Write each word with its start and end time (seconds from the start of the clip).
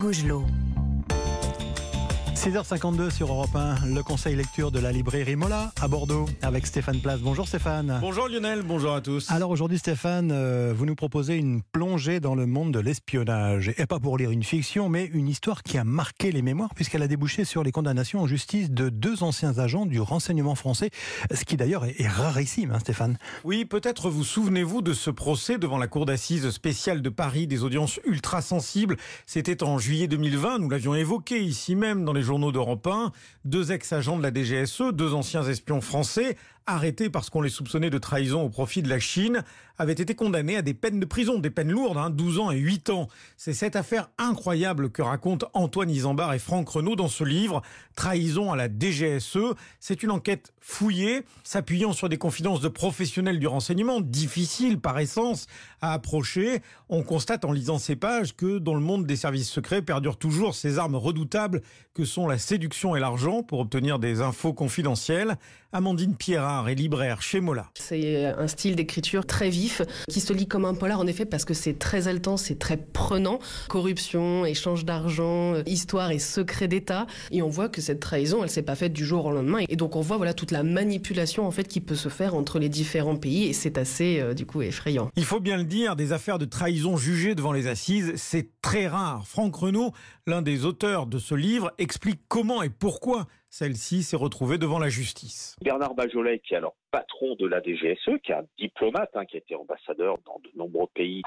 Gougelot. 0.00 0.59
6h52 2.40 3.10
sur 3.10 3.30
Europe 3.30 3.54
1, 3.54 3.84
le 3.84 4.02
conseil 4.02 4.34
lecture 4.34 4.72
de 4.72 4.78
la 4.78 4.92
librairie 4.92 5.36
Mola 5.36 5.72
à 5.78 5.88
Bordeaux 5.88 6.24
avec 6.40 6.66
Stéphane 6.66 6.98
Place. 6.98 7.20
Bonjour 7.20 7.46
Stéphane. 7.46 7.98
Bonjour 8.00 8.28
Lionel, 8.28 8.62
bonjour 8.62 8.94
à 8.94 9.02
tous. 9.02 9.30
Alors 9.30 9.50
aujourd'hui 9.50 9.76
Stéphane, 9.76 10.30
euh, 10.32 10.72
vous 10.74 10.86
nous 10.86 10.94
proposez 10.94 11.36
une 11.36 11.60
plongée 11.60 12.18
dans 12.18 12.34
le 12.34 12.46
monde 12.46 12.72
de 12.72 12.78
l'espionnage. 12.78 13.74
Et 13.76 13.84
pas 13.84 13.98
pour 13.98 14.16
lire 14.16 14.30
une 14.30 14.42
fiction, 14.42 14.88
mais 14.88 15.04
une 15.12 15.28
histoire 15.28 15.62
qui 15.62 15.76
a 15.76 15.84
marqué 15.84 16.32
les 16.32 16.40
mémoires 16.40 16.74
puisqu'elle 16.74 17.02
a 17.02 17.08
débouché 17.08 17.44
sur 17.44 17.62
les 17.62 17.72
condamnations 17.72 18.20
en 18.22 18.26
justice 18.26 18.70
de 18.70 18.88
deux 18.88 19.22
anciens 19.22 19.58
agents 19.58 19.84
du 19.84 20.00
renseignement 20.00 20.54
français, 20.54 20.88
ce 21.30 21.44
qui 21.44 21.58
d'ailleurs 21.58 21.84
est, 21.84 22.00
est 22.00 22.08
rarissime, 22.08 22.70
hein, 22.70 22.78
Stéphane. 22.78 23.18
Oui, 23.44 23.66
peut-être 23.66 24.08
vous 24.08 24.24
souvenez-vous 24.24 24.80
de 24.80 24.94
ce 24.94 25.10
procès 25.10 25.58
devant 25.58 25.76
la 25.76 25.88
cour 25.88 26.06
d'assises 26.06 26.48
spéciale 26.48 27.02
de 27.02 27.10
Paris, 27.10 27.46
des 27.46 27.64
audiences 27.64 28.00
ultra 28.06 28.40
sensibles. 28.40 28.96
C'était 29.26 29.62
en 29.62 29.76
juillet 29.76 30.08
2020, 30.08 30.60
nous 30.60 30.70
l'avions 30.70 30.94
évoqué 30.94 31.42
ici 31.42 31.76
même 31.76 32.06
dans 32.06 32.14
les 32.14 32.29
journaux 32.30 32.52
d'Europe 32.52 32.86
1, 32.86 33.10
deux 33.44 33.72
ex-agents 33.72 34.16
de 34.16 34.22
la 34.22 34.32
DGSE, 34.32 34.92
deux 34.92 35.14
anciens 35.14 35.42
espions 35.42 35.80
français, 35.80 36.36
arrêtés 36.66 37.10
parce 37.10 37.30
qu'on 37.30 37.42
les 37.42 37.50
soupçonnait 37.50 37.90
de 37.90 37.98
trahison 37.98 38.42
au 38.42 38.48
profit 38.48 38.82
de 38.82 38.88
la 38.88 38.98
Chine, 38.98 39.42
avaient 39.80 39.92
été 39.92 40.14
condamnés 40.14 40.56
à 40.56 40.62
des 40.62 40.74
peines 40.74 41.00
de 41.00 41.06
prison, 41.06 41.38
des 41.38 41.48
peines 41.48 41.70
lourdes, 41.70 41.96
hein, 41.96 42.10
12 42.10 42.38
ans 42.38 42.50
et 42.50 42.58
8 42.58 42.90
ans. 42.90 43.08
C'est 43.38 43.54
cette 43.54 43.76
affaire 43.76 44.10
incroyable 44.18 44.90
que 44.90 45.00
racontent 45.00 45.48
Antoine 45.54 45.90
Isambard 45.90 46.34
et 46.34 46.38
Franck 46.38 46.68
Renaud 46.68 46.96
dans 46.96 47.08
ce 47.08 47.24
livre, 47.24 47.62
Trahison 47.96 48.52
à 48.52 48.56
la 48.56 48.68
DGSE. 48.68 49.54
C'est 49.80 50.02
une 50.02 50.10
enquête 50.10 50.52
fouillée, 50.60 51.22
s'appuyant 51.44 51.94
sur 51.94 52.10
des 52.10 52.18
confidences 52.18 52.60
de 52.60 52.68
professionnels 52.68 53.38
du 53.38 53.46
renseignement, 53.46 54.02
difficiles 54.02 54.78
par 54.78 54.98
essence 54.98 55.46
à 55.80 55.94
approcher. 55.94 56.60
On 56.90 57.02
constate 57.02 57.46
en 57.46 57.52
lisant 57.52 57.78
ces 57.78 57.96
pages 57.96 58.36
que 58.36 58.58
dans 58.58 58.74
le 58.74 58.80
monde 58.80 59.06
des 59.06 59.16
services 59.16 59.48
secrets 59.48 59.80
perdurent 59.80 60.18
toujours 60.18 60.54
ces 60.54 60.78
armes 60.78 60.96
redoutables 60.96 61.62
que 61.94 62.04
sont 62.04 62.28
la 62.28 62.38
séduction 62.38 62.96
et 62.96 63.00
l'argent 63.00 63.42
pour 63.42 63.60
obtenir 63.60 63.98
des 63.98 64.20
infos 64.20 64.52
confidentielles. 64.52 65.36
Amandine 65.72 66.16
Est 66.50 66.74
libraire 66.74 67.22
chez 67.22 67.40
Mola. 67.40 67.70
C'est 67.78 68.26
un 68.26 68.48
style 68.48 68.74
d'écriture 68.74 69.24
très 69.24 69.50
vif 69.50 69.82
qui 70.10 70.20
se 70.20 70.32
lit 70.32 70.48
comme 70.48 70.64
un 70.64 70.74
polar 70.74 70.98
en 70.98 71.06
effet 71.06 71.24
parce 71.24 71.44
que 71.44 71.54
c'est 71.54 71.78
très 71.78 72.08
haletant, 72.08 72.36
c'est 72.36 72.58
très 72.58 72.76
prenant. 72.76 73.38
Corruption, 73.68 74.44
échange 74.44 74.84
d'argent, 74.84 75.54
euh, 75.54 75.62
histoire 75.66 76.10
et 76.10 76.18
secret 76.18 76.66
d'État. 76.66 77.06
Et 77.30 77.40
on 77.40 77.48
voit 77.48 77.68
que 77.68 77.80
cette 77.80 78.00
trahison, 78.00 78.42
elle 78.42 78.50
s'est 78.50 78.62
pas 78.62 78.74
faite 78.74 78.92
du 78.92 79.04
jour 79.06 79.26
au 79.26 79.30
lendemain. 79.30 79.64
Et 79.68 79.76
donc 79.76 79.94
on 79.94 80.00
voit 80.00 80.16
voilà 80.16 80.34
toute 80.34 80.50
la 80.50 80.64
manipulation 80.64 81.46
en 81.46 81.52
fait 81.52 81.68
qui 81.68 81.80
peut 81.80 81.94
se 81.94 82.08
faire 82.08 82.34
entre 82.34 82.58
les 82.58 82.68
différents 82.68 83.16
pays 83.16 83.44
et 83.44 83.52
c'est 83.52 83.78
assez 83.78 84.18
euh, 84.20 84.34
du 84.34 84.44
coup 84.44 84.60
effrayant. 84.60 85.08
Il 85.16 85.24
faut 85.24 85.40
bien 85.40 85.56
le 85.56 85.64
dire, 85.64 85.94
des 85.94 86.12
affaires 86.12 86.38
de 86.38 86.46
trahison 86.46 86.96
jugées 86.96 87.36
devant 87.36 87.52
les 87.52 87.68
assises, 87.68 88.12
c'est 88.16 88.50
très 88.60 88.88
rare. 88.88 89.26
Franck 89.26 89.54
Renaud, 89.54 89.92
l'un 90.26 90.42
des 90.42 90.64
auteurs 90.64 91.06
de 91.06 91.18
ce 91.18 91.34
livre, 91.34 91.72
explique 91.78 92.20
comment 92.28 92.62
et 92.62 92.70
pourquoi 92.70 93.28
celle-ci 93.50 94.02
s'est 94.04 94.16
retrouvée 94.16 94.58
devant 94.58 94.78
la 94.78 94.88
justice. 94.88 95.56
Bernard 95.60 95.94
Bajolet, 95.94 96.38
qui 96.38 96.54
est 96.54 96.56
alors 96.56 96.76
patron 96.92 97.34
de 97.34 97.46
la 97.46 97.60
DGSE, 97.60 98.18
qui 98.22 98.32
est 98.32 98.36
un 98.36 98.44
diplomate, 98.58 99.10
hein, 99.14 99.24
qui 99.26 99.36
a 99.36 99.40
été 99.40 99.54
ambassadeur 99.56 100.16
dans 100.24 100.40
de 100.42 100.50
nombreux 100.56 100.88
pays. 100.94 101.22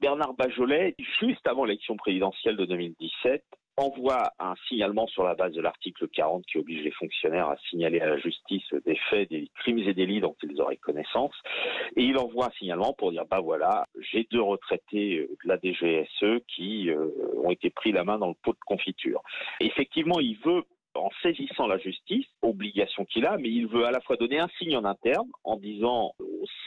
Bernard 0.00 0.34
Bajolet, 0.34 0.94
juste 1.20 1.46
avant 1.46 1.64
l'élection 1.64 1.96
présidentielle 1.96 2.56
de 2.56 2.64
2017, 2.64 3.44
envoie 3.78 4.32
un 4.40 4.54
signalement 4.68 5.06
sur 5.06 5.22
la 5.22 5.36
base 5.36 5.52
de 5.52 5.60
l'article 5.60 6.08
40 6.08 6.44
qui 6.46 6.58
oblige 6.58 6.82
les 6.82 6.90
fonctionnaires 6.90 7.48
à 7.48 7.56
signaler 7.70 8.00
à 8.00 8.08
la 8.08 8.18
justice 8.18 8.66
des 8.84 8.98
faits, 9.08 9.30
des 9.30 9.48
crimes 9.60 9.78
et 9.78 9.94
délits 9.94 10.20
dont 10.20 10.34
ils 10.42 10.60
auraient 10.60 10.76
connaissance. 10.76 11.34
Et 11.94 12.02
il 12.02 12.18
envoie 12.18 12.46
un 12.46 12.58
signalement 12.58 12.92
pour 12.92 13.12
dire, 13.12 13.24
bah 13.30 13.40
voilà, 13.40 13.86
j'ai 14.00 14.26
deux 14.32 14.42
retraités 14.42 15.28
de 15.28 15.48
la 15.48 15.58
DGSE 15.58 16.42
qui 16.48 16.90
euh, 16.90 17.08
ont 17.44 17.50
été 17.50 17.70
pris 17.70 17.92
la 17.92 18.02
main 18.02 18.18
dans 18.18 18.28
le 18.28 18.34
pot 18.42 18.52
de 18.52 18.58
confiture. 18.66 19.22
Effectivement, 19.60 20.18
il 20.18 20.36
veut 20.44 20.64
en 20.98 21.10
saisissant 21.22 21.66
la 21.66 21.78
justice, 21.78 22.26
obligation 22.42 23.04
qu'il 23.04 23.26
a, 23.26 23.36
mais 23.38 23.48
il 23.48 23.66
veut 23.66 23.84
à 23.84 23.90
la 23.90 24.00
fois 24.00 24.16
donner 24.16 24.38
un 24.38 24.48
signe 24.58 24.76
en 24.76 24.84
interne 24.84 25.28
en 25.44 25.56
disant 25.56 26.12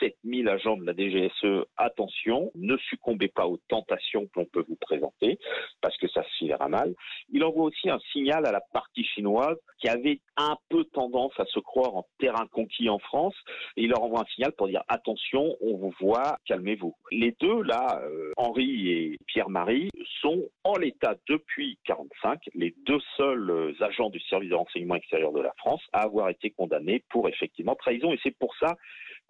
7000 0.00 0.48
agents 0.48 0.76
de 0.76 0.84
la 0.84 0.94
DGSE, 0.94 1.66
attention, 1.76 2.50
ne 2.54 2.76
succombez 2.76 3.28
pas 3.28 3.46
aux 3.46 3.58
tentations 3.68 4.26
qu'on 4.34 4.44
peut 4.44 4.64
vous 4.68 4.76
présenter, 4.76 5.38
parce 5.80 5.96
que 5.96 6.08
ça 6.08 6.22
se 6.22 6.30
finira 6.38 6.68
mal. 6.68 6.94
Il 7.30 7.44
envoie 7.44 7.64
aussi 7.64 7.90
un 7.90 7.98
signal 8.12 8.46
à 8.46 8.52
la 8.52 8.60
partie 8.72 9.04
chinoise 9.04 9.56
qui 9.78 9.88
avait 9.88 10.20
un 10.36 10.56
peu 10.68 10.84
tendance 10.84 11.32
à 11.38 11.44
se 11.46 11.58
croire 11.60 11.94
en 11.94 12.06
terrain 12.18 12.46
conquis 12.50 12.88
en 12.88 12.98
France, 12.98 13.34
et 13.76 13.82
il 13.82 13.90
leur 13.90 14.02
envoie 14.02 14.20
un 14.20 14.34
signal 14.34 14.52
pour 14.52 14.68
dire 14.68 14.82
attention, 14.88 15.56
on 15.60 15.76
vous 15.76 15.94
voit, 16.00 16.38
calmez-vous. 16.46 16.94
Les 17.10 17.34
deux, 17.40 17.62
là, 17.62 18.00
euh, 18.04 18.32
Henri 18.36 18.90
et 18.90 19.18
Pierre-Marie, 19.26 19.90
sont 20.20 20.42
en 20.64 20.76
l'état 20.76 21.16
depuis 21.28 21.78
45 21.84 22.40
les 22.54 22.74
deux 22.86 23.00
seuls 23.16 23.50
euh, 23.50 23.72
agents 23.80 24.10
du 24.10 24.20
service 24.20 24.50
de 24.50 24.54
renseignement 24.54 24.94
extérieur 24.94 25.32
de 25.32 25.40
la 25.40 25.52
France 25.58 25.82
à 25.92 26.02
avoir 26.02 26.28
été 26.28 26.50
condamnés 26.50 27.04
pour 27.10 27.28
effectivement 27.28 27.74
trahison. 27.74 28.12
Et 28.12 28.20
c'est 28.22 28.36
pour 28.36 28.54
ça 28.56 28.76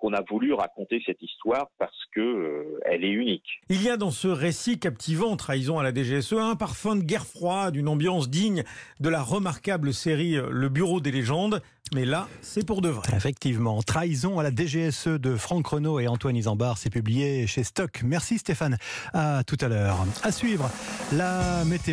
qu'on 0.02 0.12
a 0.12 0.22
voulu 0.28 0.52
raconter 0.52 1.00
cette 1.06 1.22
histoire 1.22 1.68
parce 1.78 1.96
que 2.12 2.20
euh, 2.20 2.80
elle 2.86 3.04
est 3.04 3.10
unique. 3.10 3.62
Il 3.68 3.80
y 3.82 3.88
a 3.88 3.96
dans 3.96 4.10
ce 4.10 4.26
récit 4.26 4.80
captivant, 4.80 5.36
Trahison 5.36 5.78
à 5.78 5.84
la 5.84 5.94
DGSE, 5.94 6.32
un 6.32 6.56
parfum 6.56 6.96
de 6.96 7.04
guerre 7.04 7.24
froide, 7.24 7.76
une 7.76 7.86
ambiance 7.86 8.28
digne 8.28 8.64
de 8.98 9.08
la 9.08 9.22
remarquable 9.22 9.94
série 9.94 10.36
euh, 10.36 10.48
Le 10.50 10.68
Bureau 10.68 11.00
des 11.00 11.12
légendes. 11.12 11.62
Mais 11.94 12.04
là, 12.04 12.26
c'est 12.40 12.66
pour 12.66 12.80
de 12.80 12.88
vrai. 12.88 13.14
Effectivement, 13.14 13.80
Trahison 13.82 14.38
à 14.38 14.42
la 14.42 14.50
DGSE 14.50 15.08
de 15.08 15.36
Franck 15.36 15.66
Renaud 15.66 16.00
et 16.00 16.08
Antoine 16.08 16.36
Isambard, 16.36 16.78
c'est 16.78 16.90
publié 16.90 17.46
chez 17.46 17.62
Stock. 17.62 18.00
Merci 18.02 18.38
Stéphane. 18.38 18.78
À 19.12 19.44
tout 19.44 19.58
à 19.60 19.68
l'heure. 19.68 19.98
À 20.22 20.32
suivre, 20.32 20.68
la 21.12 21.64
météo. 21.66 21.90